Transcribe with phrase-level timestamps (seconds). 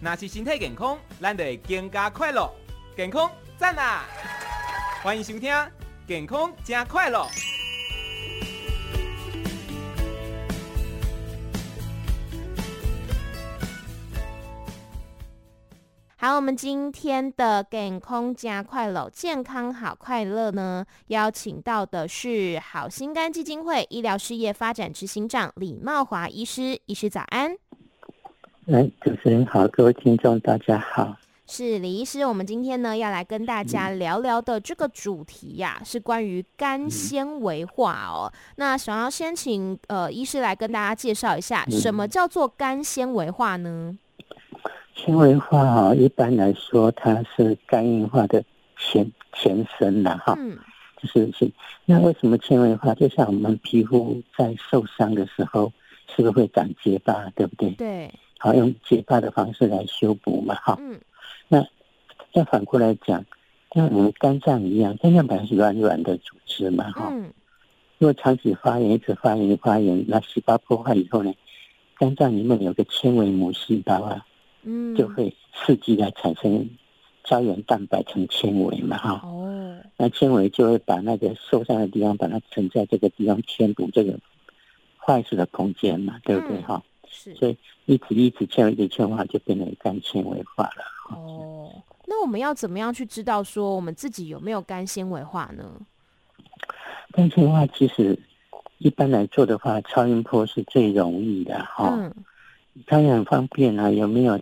[0.00, 2.48] 那是身体健康，咱就会更加快乐。
[2.96, 4.04] 健康赞啊！
[5.02, 5.52] 欢迎收听
[6.06, 7.26] 《健康加快乐》。
[16.20, 27.56] 好，我们今天的健康加快乐，健康好快乐呢，邀请到的是好心肝基金会医疗事业发展执行长李茂华医师，医师早安。
[28.70, 31.16] 哎，主持人好，各位听众大家好。
[31.46, 38.30] 是李医师，我们今天呢要来跟大家聊聊的这个主题呀、是关于肝纤维化哦。
[38.30, 43.96] 嗯、那想要先请呃医师来跟大家介绍一下，嗯、什么叫做肝纤维化呢？
[44.94, 48.44] 纤维化哈，一般来说它是肝硬化的
[48.76, 50.34] 前前身了哈。
[50.38, 50.58] 嗯。
[51.00, 51.50] 就是是，
[51.86, 52.92] 那为什么纤维化？
[52.92, 55.72] 就像我们皮肤在受伤的时候，
[56.14, 57.70] 是不是会长结疤，对不对？
[57.70, 58.12] 对。
[58.38, 60.78] 好，用结疤的方式来修补嘛，哈。
[60.80, 60.98] 嗯。
[61.48, 61.66] 那
[62.32, 63.24] 再反过来讲，
[63.72, 67.08] 像我们肝脏一样，肝脏本来是软软的组织嘛，哈。
[67.12, 67.32] 嗯。
[67.98, 71.34] 如果长期发炎，一直发炎发炎，那细胞破坏以后呢，
[71.96, 74.24] 肝脏里面有个纤维母细胞啊。
[74.62, 76.68] 嗯，就会刺激来产生
[77.24, 79.20] 胶原蛋白成纤维嘛，哈。
[79.24, 79.76] 哦。
[79.96, 84.16] 那纤维就会把那个受伤的地方，把它存在这个地方填补这个
[84.96, 86.87] 坏死的空间嘛，对不对，哈、嗯？
[87.10, 87.34] 是。
[87.34, 87.56] 所以
[87.86, 90.84] 一直一直纤维一直纤维化，就变成肝纤维化了。
[91.10, 91.70] 哦。
[92.06, 95.64] 那我们要怎么样去知道说我们自己有没有肝纤维化呢？
[97.12, 98.18] 肝纤维化其实
[98.78, 101.94] 一般来做的话，超音波是最容易的，哈。
[101.96, 102.14] 嗯。
[102.86, 104.40] 当然很方便啊，有没有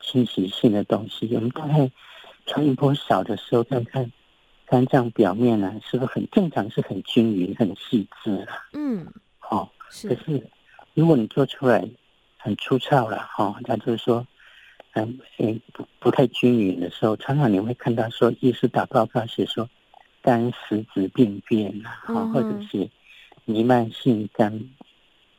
[0.00, 1.34] 侵袭性的东西？
[1.34, 1.90] 我们大概
[2.46, 4.12] 超音波扫的时候，看看
[4.66, 6.70] 肝脏表面啊，是不是很正常？
[6.70, 8.58] 是很均匀、很细致啊。
[8.74, 9.06] 嗯，
[9.38, 9.72] 好。
[10.02, 10.46] 可是
[10.94, 11.88] 如果你做出来
[12.42, 14.26] 很粗糙了，哈、哦，那就是说，
[14.94, 15.18] 嗯，
[15.72, 19.68] 不不太均匀的时候，常常你会看到说，医师打报告写说
[20.22, 22.88] 肝实质病变了，哈、哦，或者是
[23.44, 24.60] 弥漫性肝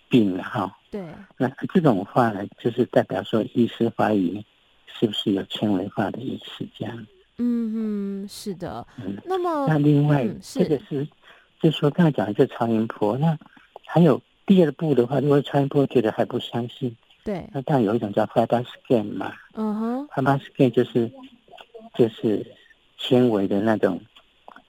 [0.10, 0.78] 病了，哈。
[0.92, 1.02] 对，
[1.38, 4.46] 那这种话呢，就是代表说，医师怀疑
[4.86, 7.08] 是不是有纤维化的意思，这样。
[7.38, 8.86] 嗯嗯，是的。
[8.98, 11.08] 嗯，那么那另外、嗯、这个是，
[11.62, 13.38] 就说刚才讲的这超音波，那
[13.86, 19.34] 还有第二步的话，如果超音波觉得还不相信，对，那当然有一种叫 fiber scan 嘛。
[19.54, 21.12] 嗯哼，fiber scan 就是
[21.96, 22.46] 就是
[22.98, 24.00] 纤维的那种。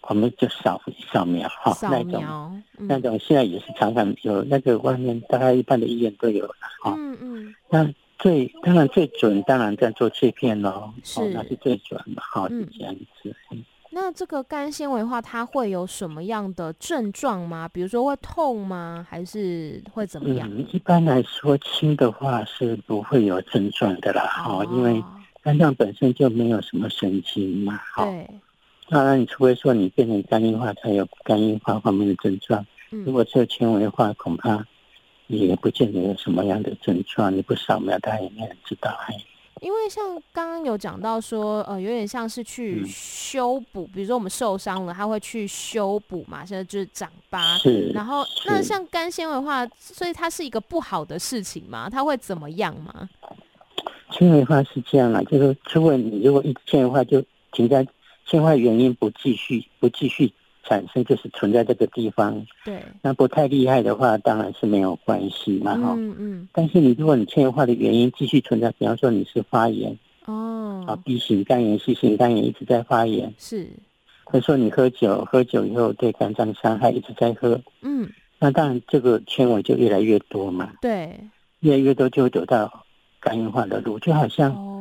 [0.09, 6.93] 我们就扫扫描哈，那种、嗯、那种现在也是常常有，那个外面大概一般的医院都有了哈。
[6.99, 7.55] 嗯嗯。
[7.71, 10.93] 那最当然最准，当然在做切片喽。
[11.05, 13.35] 是、哦，那是最准的哈，是这样子。
[13.53, 13.65] 嗯、
[13.95, 17.69] 那这个肝纤维化它会有什么样的症状吗？
[17.69, 19.07] 比如说会痛吗？
[19.09, 20.49] 还是会怎么样？
[20.51, 25.05] 嗯，一般来说轻的话是不会有症状的啦，哈、哦，因为
[25.43, 28.05] 肝脏本身就没有什么神经嘛，哈。
[28.07, 28.27] 对。
[28.89, 32.67] 当然，你除非说你变成肝硬化，才有肝硬化方面的症状。
[32.93, 34.67] 嗯、如果只有纤维化，恐怕
[35.27, 37.35] 也不见得有什么样的症状。
[37.35, 38.91] 你不扫描，他也没人知道。
[39.61, 47.57] 因为像刚刚有讲到说，呃，有点像是去修补，嗯、比如说我们受伤了，他会去修补嘛，现在就是长疤。
[47.59, 47.91] 是。
[47.91, 51.89] 然后，那像肝纤维化，所以它是一个不好的事情嘛？
[51.89, 53.09] 它会怎么样吗？
[54.11, 57.87] 纤维化是这样啦，就是如果你如果一纤维化就停在。
[58.25, 62.45] 纤维化原因不继续不继续产生，就是存在这个地方。
[62.65, 65.95] 对，那不太厉害的话，当然是没有关系嘛，哈。
[65.97, 66.49] 嗯嗯。
[66.53, 73.69] 但是你如果你纤维化的原因继续存在，比方说你是发炎，哦，啊，B 型肝炎、C 型肝炎一直在发炎，是。
[74.25, 78.09] 或者说你喝酒，喝酒以后对肝脏的伤害一直在喝，嗯，
[78.39, 80.73] 那当然这个纤维就越来越多嘛。
[80.81, 81.21] 对，
[81.61, 82.85] 越来越多就会走到
[83.21, 84.53] 肝硬化的路，就好像。
[84.55, 84.79] 哦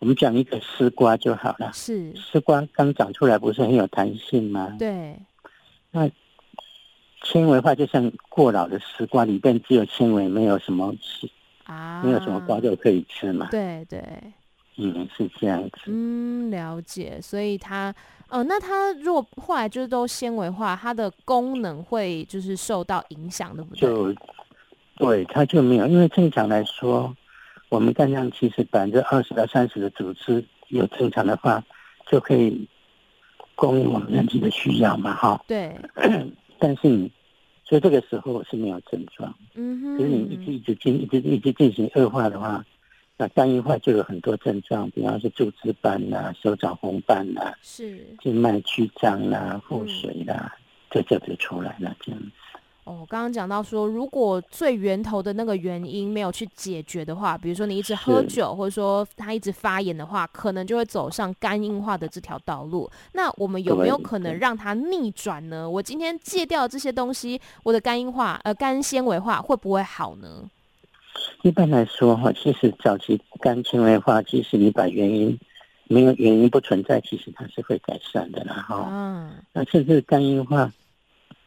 [0.00, 1.70] 我们讲一个丝瓜就好了。
[1.74, 4.74] 是丝瓜刚长出来，不是很有弹性吗？
[4.78, 5.14] 对。
[5.90, 6.10] 那
[7.22, 10.94] 纤维化就像过老的丝瓜，里边只有纤维，没有什么
[11.64, 13.48] 啊，没有什么瓜肉可以吃嘛。
[13.50, 14.02] 对对。
[14.76, 15.78] 嗯，是这样子。
[15.84, 17.20] 嗯，了解。
[17.20, 17.94] 所以它，
[18.28, 23.80] 呃，那它如果后来就是都纤维化，它的功能会就是受到影响，对不对？
[23.80, 24.14] 就
[24.96, 27.14] 对，它就没有，因为正常来说。
[27.70, 31.64] 我们肝脏其实百分之二十到三十的组织有正常的话，
[32.06, 32.68] 就可以
[33.54, 35.42] 供应我们人体的需要嘛，哈。
[35.46, 35.74] 对。
[36.58, 37.10] 但是你，
[37.64, 39.32] 所以这个时候是没有症状。
[39.54, 39.96] 嗯哼。
[39.96, 42.64] 可是你一直一直进，一直一直进行恶化的话，
[43.16, 50.52] 那肝硬化就有很多症状，比方说组织斑呐、手掌红斑呐，是静脉曲张啦、腹水啦，
[50.90, 52.26] 这就就出来了这样子。
[52.90, 62.90] 哦，刚刚讲到说，如果最源头的那个原因没有去解决的话，比如说你一直喝酒，或者说他一直发炎的话，可能就会走上肝硬化的这条道路。
[63.12, 65.70] 那我们有没有可能让它逆转呢？
[65.70, 70.50] 我今天戒掉这些东西，我的肝硬化呃肝纤维化会不会好呢？
[71.42, 75.38] 一般来说哈，其实早期肝纤维化，即使你把原因
[75.86, 78.88] 没有原因不存在，其实它是会改善的啦哈。
[78.90, 80.72] 嗯，那甚至肝硬化，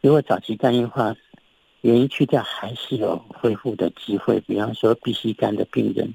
[0.00, 1.14] 如果早期肝硬化
[1.84, 4.40] 原因去掉，还是有恢复的机会。
[4.40, 6.14] 比方说 B C 肝的病人，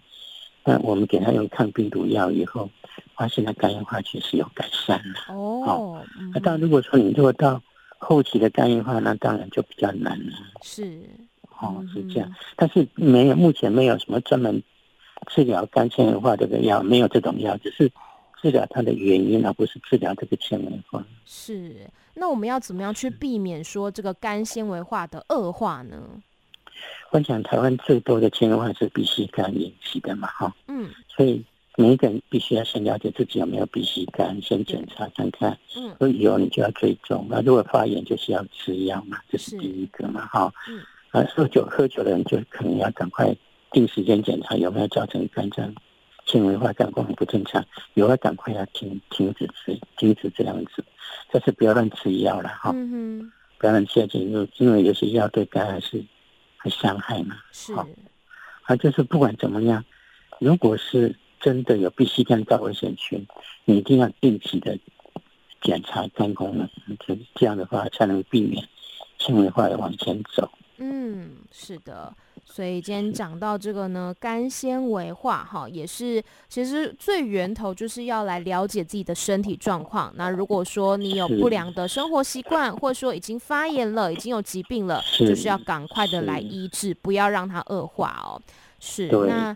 [0.66, 2.68] 那我们给他用抗病毒药以后，
[3.16, 5.32] 发现他肝硬化确实有改善了。
[5.32, 7.62] 哦，那当然如果说你如果到
[8.00, 10.34] 后期的肝硬化，那当然就比较难了。
[10.64, 11.00] 是。
[11.62, 14.64] 哦，是这样，但是没有，目前没有什么专门
[15.28, 17.92] 治疗肝纤维化这个药，没有这种药，只是
[18.42, 21.06] 治疗它的原因，而不是治疗这个纤维化。
[21.26, 21.76] 是，
[22.14, 26.02] 那我们要怎么样去避免说这个肝纤维化的恶化呢？
[27.12, 31.44] 我想台湾最多的纤维化是鼻息肝引起的嘛，哈，嗯，所以
[31.76, 40.82] 每一个人必须要先了解自己有没有鼻息肝，先检查看看，嗯，如果有你就要追踪，那如果发炎就是要吃药嘛，这是第一个嘛，哈，嗯。
[41.12, 43.36] 啊，喝酒喝酒的人就可能要赶快
[43.72, 45.74] 定时间检查有没有造成肝脏
[46.30, 47.66] 纤维化、肝功能不正常，
[47.96, 50.86] 有要赶快要停停止吃，停止这样子，
[51.32, 52.72] 但是不要乱吃药了哈。
[52.76, 53.32] 嗯。
[53.58, 56.06] 不要乱吃药，因为因为有些药对肝还是
[56.60, 57.36] 会伤害嘛。
[57.52, 57.74] 是。
[57.74, 57.88] 好，
[58.62, 59.84] 啊，就是不管怎么样，
[60.40, 63.26] 如果是真的有必须肝造危险群，
[63.66, 64.78] 你一定要定期的
[65.62, 68.64] 检查肝功能，就这样的话才能避免
[69.18, 70.50] 纤维化的往前走。
[70.78, 72.16] 嗯，是的，
[72.52, 80.12] 所以今天讲到这个呢，肝纤维化哈，也是其实最源头就是要来了解自己的身体状况。
[80.16, 88.42] 那如果说你有不良的生活习惯，或者说已经发炎了，已经有疾病了，就是要赶快的来医治，不要让它恶化哦。
[88.80, 89.56] 是，那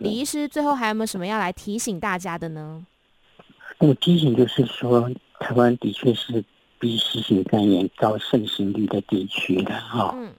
[0.00, 2.84] 李医师最后还有没有什么要来提醒大家的呢？
[3.78, 5.10] 我提醒就是说，
[5.40, 6.44] 台湾的确是
[6.78, 10.14] B C 型肝炎高盛行率的地区的哈。
[10.16, 10.30] 嗯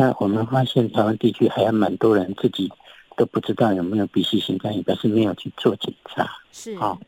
[0.00, 2.72] 那我们发现台湾地区还有蛮多人自己
[3.18, 6.26] 都不知道有没有 B C 型肝炎，但是没有去做检查。
[6.52, 6.98] 是，好，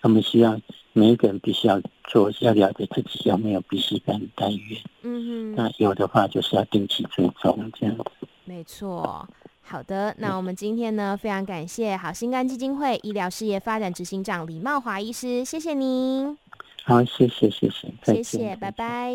[0.00, 0.56] 他们需要
[0.92, 4.62] 每一个人必须要做，要了解自己有没有 B C 肝肝炎。
[5.02, 5.54] 嗯哼。
[5.56, 8.04] 那有的话就是要定期追踪这样子。
[8.44, 9.28] 没错。
[9.62, 16.38] 好的，那我们今天呢，非常感谢好心肝基金会医疗事业发展执行长李茂华医师，谢谢您。
[16.84, 19.12] 好，谢谢谢谢，谢谢，拜拜。